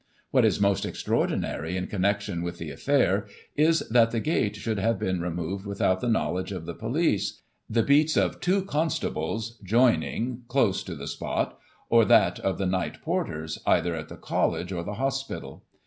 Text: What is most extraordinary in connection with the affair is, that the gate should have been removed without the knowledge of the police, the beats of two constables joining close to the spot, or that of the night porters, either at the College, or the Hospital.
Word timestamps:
What 0.31 0.45
is 0.45 0.59
most 0.59 0.83
extraordinary 0.83 1.77
in 1.77 1.85
connection 1.85 2.41
with 2.41 2.57
the 2.57 2.71
affair 2.71 3.27
is, 3.55 3.81
that 3.91 4.09
the 4.09 4.19
gate 4.19 4.55
should 4.55 4.79
have 4.79 4.97
been 4.97 5.21
removed 5.21 5.67
without 5.67 6.01
the 6.01 6.09
knowledge 6.09 6.51
of 6.51 6.65
the 6.65 6.73
police, 6.73 7.43
the 7.69 7.83
beats 7.83 8.17
of 8.17 8.39
two 8.39 8.63
constables 8.65 9.59
joining 9.63 10.41
close 10.47 10.81
to 10.85 10.95
the 10.95 11.05
spot, 11.05 11.59
or 11.87 12.03
that 12.05 12.39
of 12.39 12.57
the 12.57 12.65
night 12.65 13.03
porters, 13.03 13.59
either 13.67 13.93
at 13.93 14.09
the 14.09 14.17
College, 14.17 14.71
or 14.71 14.81
the 14.83 14.95
Hospital. 14.95 15.65